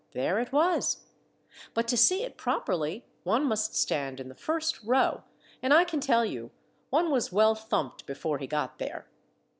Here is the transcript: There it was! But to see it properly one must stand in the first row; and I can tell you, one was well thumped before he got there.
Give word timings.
There 0.13 0.39
it 0.39 0.51
was! 0.51 1.03
But 1.75 1.87
to 1.89 1.95
see 1.95 2.23
it 2.23 2.35
properly 2.35 3.05
one 3.23 3.45
must 3.45 3.75
stand 3.75 4.19
in 4.19 4.29
the 4.29 4.33
first 4.33 4.81
row; 4.83 5.21
and 5.61 5.75
I 5.75 5.83
can 5.83 5.99
tell 5.99 6.25
you, 6.25 6.49
one 6.89 7.11
was 7.11 7.31
well 7.31 7.53
thumped 7.53 8.07
before 8.07 8.39
he 8.39 8.47
got 8.47 8.79
there. 8.79 9.05